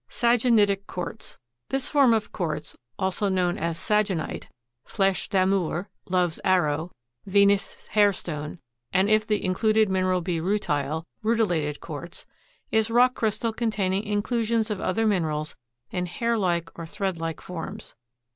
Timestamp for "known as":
3.29-3.77